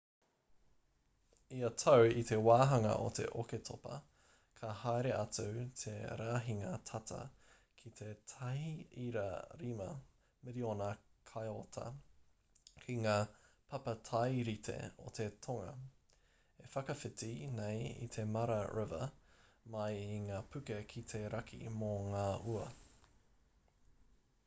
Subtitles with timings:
[1.55, 3.97] ia tau i te wāhanga o te oketopa
[4.59, 5.43] ka haere atu
[5.81, 7.19] te rahinga tata
[7.81, 9.83] ki te 1.5
[10.47, 10.87] miriona
[11.33, 11.85] kaiota
[12.87, 13.15] ki ngā
[13.75, 15.77] papatairite o te tonga
[16.67, 17.31] e whakawhiti
[17.61, 19.05] nei i te mara river
[19.77, 22.69] mai i ngā puke ki te raki mō ngā ua